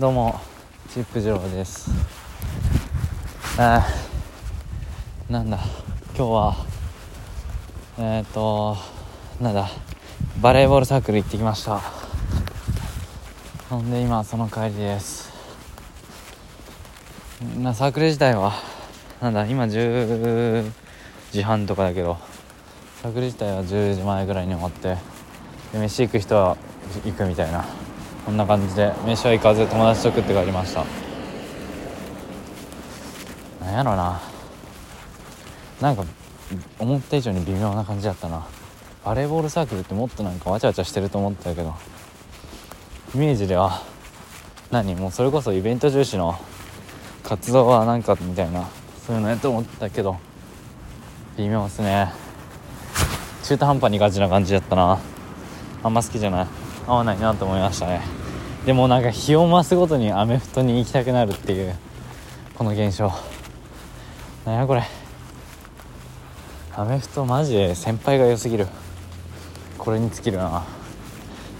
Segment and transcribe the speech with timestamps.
[0.00, 0.40] どうも
[0.94, 1.90] チップ次郎です。
[3.58, 5.58] あーなんだ
[6.16, 6.56] 今日は
[7.98, 8.78] えっ、ー、と
[9.42, 9.68] なんだ
[10.40, 11.82] バレーボールサークル行ってきました。
[13.68, 15.30] ほんで今その帰りです。
[17.58, 18.54] なサークル自体は
[19.20, 20.72] なんだ今10
[21.30, 22.16] 時半とかだけど
[23.02, 24.96] サークル自体は10時前ぐらいに終わって
[25.74, 26.56] で飯行く人は
[27.04, 27.89] 行くみたいな。
[28.24, 30.84] こんな感じで飯は行かず友達と食って帰りました。
[33.64, 34.20] なんやろな。
[35.80, 36.04] なんか
[36.78, 38.46] 思った以上に微妙な感じだったな。
[39.04, 41.74] バレーボールサークルってもっとなんかわちゃわちゃしてると思ったけど。
[43.14, 43.82] イメージでは
[44.70, 44.94] 何？
[44.94, 46.38] もうそれこそイベント重視の
[47.24, 48.68] 活動は何かみたいな
[49.06, 50.16] そういうのやと思ったけど。
[51.36, 52.12] 微妙っすね。
[53.44, 54.98] 中途半端にガチな感じだったな。
[55.82, 56.46] あんま好きじゃない。
[56.86, 58.02] 合わないなと思いましたね。
[58.66, 61.74] でもなんか日を増すごとにアメフトに行きたくなるっていう
[62.54, 63.10] この現象。
[64.44, 64.82] なんやこれ。
[66.76, 68.66] アメフトマジで先輩が良すぎる。
[69.78, 70.64] これに尽きるな。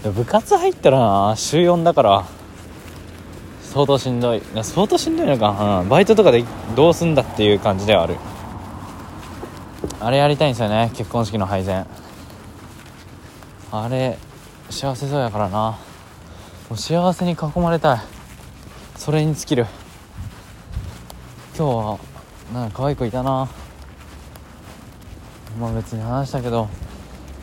[0.03, 2.25] 部活入ったらな週4だから。
[3.61, 4.41] 相当しんどい。
[4.63, 6.43] 相当しんどいのか、うん、バイトとかで
[6.75, 8.17] どうすんだっていう感じではある。
[9.99, 10.91] あれやりたいんですよね。
[10.95, 11.85] 結婚式の配膳。
[13.71, 14.17] あれ
[14.71, 15.77] 幸せそうやからな。
[16.69, 17.99] もう幸せに囲まれたい。
[18.95, 19.67] それに尽きる。
[21.57, 21.99] 今日は
[22.53, 23.49] なんか可愛い子いたな。
[25.59, 26.69] まあ別に話したけど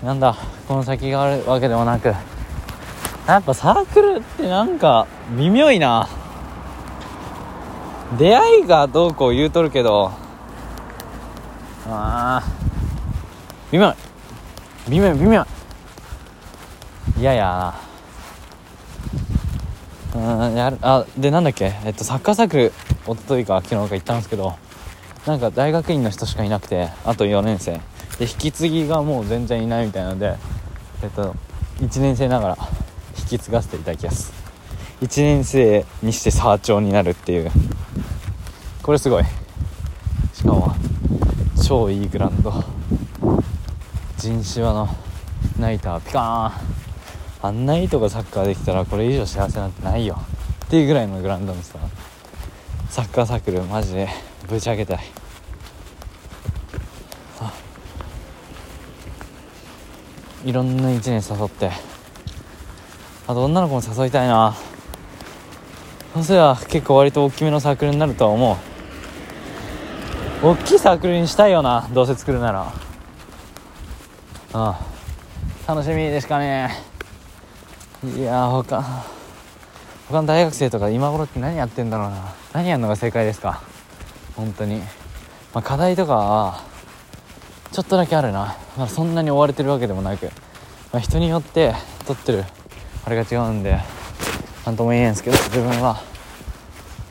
[0.02, 0.34] なんだ
[0.66, 2.08] この先があるわけでもなく。
[2.08, 6.08] やっぱサークルってなんか微妙いな。
[8.18, 10.12] 出会いがどうこう言うとるけど。
[11.86, 12.42] ああ
[13.70, 13.94] 微妙。
[14.88, 15.46] 微妙微妙。
[17.16, 17.74] いやや。
[20.14, 21.72] うんやるあでなんだっけ？
[21.84, 22.72] えっとサッカーサークル
[23.06, 24.56] 一昨日か昨日か行ったんですけど
[25.26, 27.72] なんか大学院の人しかいなくてあと4年生。
[28.18, 30.36] で引き継ぎがもう全然いないみたいなので
[31.02, 31.36] えっと
[31.80, 32.58] 1年生ながら
[33.16, 34.32] 引き継がせていただきます
[35.00, 37.50] 1年生にしてサー長になるっていう。
[38.82, 39.24] これすごい。
[40.32, 40.74] しかも
[41.62, 42.52] 超いいグラウンド。
[44.16, 44.88] 人芝の
[45.60, 46.77] ナイターピカーン。
[47.40, 50.18] あんないいとこサッカーできたらこれ以上幸せなんてないよ。
[50.66, 51.78] っていうぐらいのグランドにさ
[52.90, 54.08] サッカーサークルマジで
[54.48, 54.98] ぶち上げたい。
[60.44, 61.70] いろんな1年誘って。
[63.26, 64.56] あと女の子も誘いたいな。
[66.14, 68.56] そうすれば結構割と大きめのサークルになるとは思
[70.42, 70.46] う。
[70.46, 72.62] 大きいサークルにしたいよなどうせ作るなら。
[72.62, 72.72] あ
[74.52, 74.80] あ。
[75.66, 76.87] 楽しみでしかね。
[78.04, 79.04] いやほか
[80.08, 82.34] 他の大学生とか今頃って何やってんだろうな。
[82.52, 83.60] 何やるのが正解ですか？
[84.36, 84.78] 本当に。
[85.52, 86.62] まあ課題とかは
[87.72, 90.26] ちょっとだけあるな、まあ、そんなに追われてるわけでもなく、
[90.92, 91.74] まあ、人によって
[92.06, 92.44] 撮ってる。
[93.04, 93.78] あれが違うんで
[94.64, 96.00] 何とも言えんすけど自分は。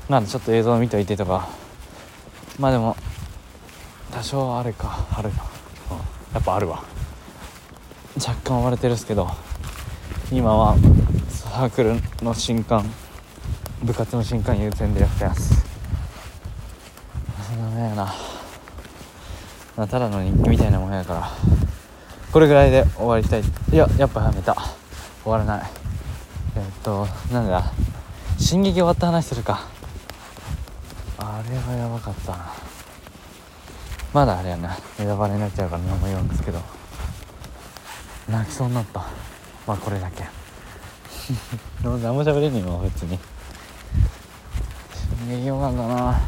[0.07, 1.49] なんでちょっと映像を見といてとか。
[2.57, 2.95] まあでも
[4.11, 5.05] 多少あるか。
[5.11, 5.43] あるな、
[5.91, 5.97] うん、
[6.33, 6.81] やっぱあるわ。
[8.15, 9.29] 若干追われてるっすけど。
[10.29, 10.75] 今は
[11.29, 12.83] サークルの新刊
[13.81, 15.65] 部活の新刊優先でやってます。
[17.47, 18.13] そんなねやな。
[19.87, 21.29] ただの日記みたいなもんやから
[22.31, 23.41] これぐらいで終わりたい。
[23.41, 24.53] いややっぱやめた。
[25.23, 25.69] 終わらない。
[26.57, 27.71] えっとなんだ。
[28.37, 29.61] 進撃終わった話するか。
[31.19, 32.53] あれはやばかったな。
[34.13, 34.77] まだあれやな。
[34.99, 36.59] ネタバレになっちゃうから何も言うんですけど。
[38.29, 39.05] 泣きそうになった。
[39.67, 40.23] まあこれだけ。
[41.83, 43.19] 何も喋れねえよ別に。
[45.27, 46.19] 進撃よかったな。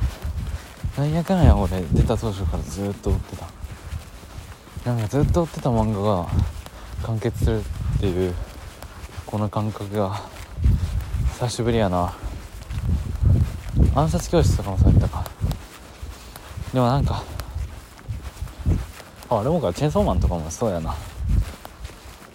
[0.97, 1.81] なんやかんや俺。
[1.93, 3.47] 出た当初からずっと追ってた。
[4.91, 6.27] なんかずっと追ってた漫画が
[7.03, 7.63] 完結するっ
[8.01, 8.33] ていう
[9.25, 10.21] この感覚が
[11.33, 12.13] 久しぶりやな。
[13.95, 15.23] 暗殺教室とかもされたか。
[16.73, 17.23] でもなんか
[19.29, 20.93] ああれもかチェンソーマンとかもそうやな。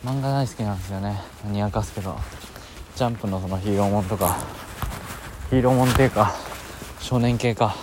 [0.04, 1.18] 漫画大好きなんですよね。
[1.46, 2.14] にやかすけど。
[2.94, 4.36] ジャンプのそのヒーローもんとか。
[5.48, 6.34] ヒーローもんっていうか
[7.00, 7.74] 少年系か。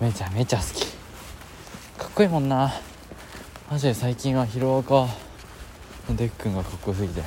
[0.00, 0.86] めちゃめちゃ好き。
[1.98, 2.72] かっこいいもんな。
[3.68, 5.08] マジで最近はヒロアカ。
[6.08, 7.20] のデックンがかっこよすぎて。
[7.20, 7.24] あ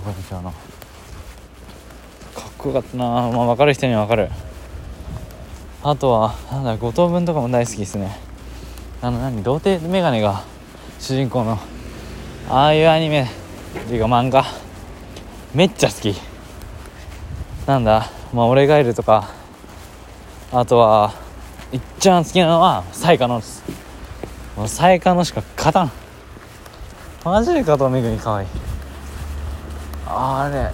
[0.00, 0.52] こんにちはな。
[0.52, 3.04] かっこよかったな。
[3.06, 4.30] まあ分かる人には分かる。
[5.82, 8.20] あとはなんだ五等分とかも大好きですね。
[9.02, 10.44] あの何童貞メガネが
[11.00, 11.58] 主人公の
[12.50, 13.26] ああいうアニメっ
[13.88, 14.42] ていうか漫画
[15.54, 16.14] めっちゃ好き。
[17.66, 19.28] なんだまあ俺がいるとか
[20.50, 21.12] あとは
[21.72, 23.62] いっちゃん好きなのはサイカノです。
[24.56, 25.92] もうサイカノしか勝たん。
[27.22, 28.46] マジで加藤めぐみかわい。
[28.46, 28.48] い
[30.06, 30.72] あれ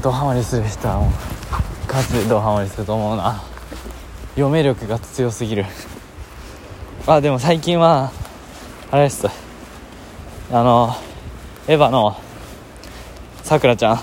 [0.00, 1.10] ドハマりする人はもう
[1.88, 3.42] ガチでドハマりすると思うな。
[4.36, 5.66] 読め力が強すぎる。
[7.08, 8.12] あでも最近は
[8.92, 9.49] あれです。
[10.52, 10.96] あの
[11.68, 12.16] エヴァの
[13.44, 14.00] さくらちゃん。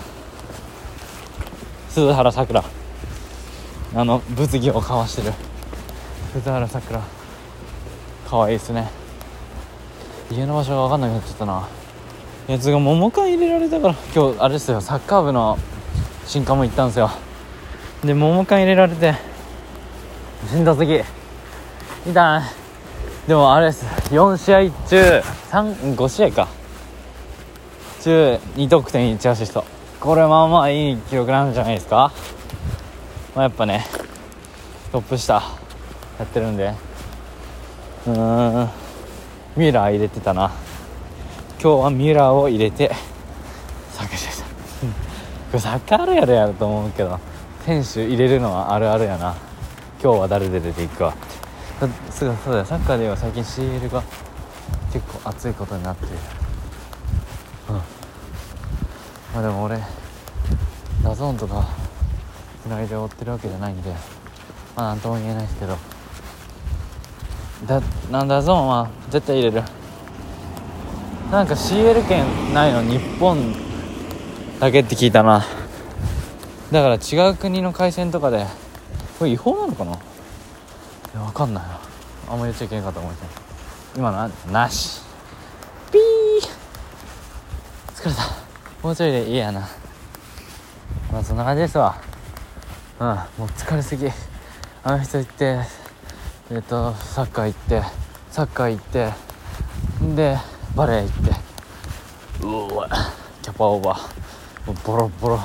[1.89, 2.63] 鈴原さくら。
[3.94, 5.33] あの物議を交わしてる。
[6.31, 7.01] 鈴原さくら。
[8.29, 8.89] かわいいですね。
[10.31, 11.67] 家の場所が分かんなくなっちゃったな。
[12.47, 14.79] やつが桃缶入れられたから今日あれですよ。
[14.79, 15.57] サッカー部の
[16.25, 17.11] 新刊も行ったんですよ。
[18.05, 19.15] で桃缶入れられて
[20.50, 21.01] しんどすぎ
[22.05, 22.66] 痛い
[23.27, 23.85] でもあれです。
[24.13, 25.21] 4試合中
[25.51, 26.47] 35試合か。
[28.01, 29.65] 中2得点1アシスト。
[30.00, 32.13] これまあまあいい記録なんじゃないですか、
[33.35, 33.85] まあ、やっぱね
[34.94, 35.33] トップ下
[36.18, 36.74] やってるんで。
[38.07, 38.69] うーん。
[39.57, 40.53] ミラー入れてたな。
[41.62, 42.91] 今日はミラーを入れて
[43.91, 44.45] 作詞した。
[45.51, 47.19] これサッカーあるやるやると思うけど。
[47.65, 49.35] 選手入れるのはあるあるやな。
[50.01, 51.13] 今日は誰で出ていくわ
[51.79, 54.01] そうそうだよサッカーでは最近 CL が
[54.91, 56.12] 結構熱いことになってる。
[57.69, 57.75] うん。
[57.75, 57.83] ま
[59.35, 59.79] あでも俺
[61.03, 61.68] ダゾーンとか
[62.63, 63.91] つないで追ってるわけじゃないんで
[64.75, 65.77] まあなんとも言えないですけど。
[67.68, 67.81] だ
[68.12, 69.63] なんだゾーンは絶対入れる。
[71.31, 73.53] なんか CL 圏ないの日本
[74.59, 75.45] だけって聞いたな。
[76.71, 78.45] だから違う国の回線とかで
[79.19, 80.00] これ違法なのかな？
[81.17, 81.79] や分かんないな。
[82.29, 83.25] あんま言っちゃいけんかと思って
[83.95, 85.01] 今のはなし。
[85.91, 86.01] ピー。
[87.95, 88.21] 疲れた。
[88.83, 89.67] もうちょいでいいやな。
[91.11, 91.99] まあそんな感じですわ。
[92.99, 94.07] うんもう疲れすぎ。
[94.83, 95.59] あの人行って
[96.51, 97.81] えっ、とサッカー行って
[98.31, 99.11] サッカー行って
[100.15, 100.37] で
[100.75, 101.47] バレー行って。
[102.45, 102.89] うわ。
[103.41, 104.67] キャパオーバー。
[104.67, 105.39] もうボロボロ。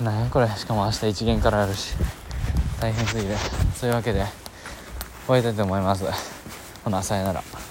[0.00, 0.48] なんやこれ。
[0.48, 1.94] しかも明日一限からあるし。
[2.80, 3.34] 大変すぎる。
[3.74, 4.45] そういうわけで。
[5.26, 6.04] 終わりたいと思います。
[6.84, 7.65] ほなさよなら。